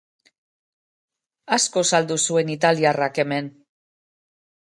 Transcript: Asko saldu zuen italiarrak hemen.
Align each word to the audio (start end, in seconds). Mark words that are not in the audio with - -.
Asko 1.57 1.83
saldu 1.91 2.17
zuen 2.29 2.51
italiarrak 2.55 3.23
hemen. 3.25 3.53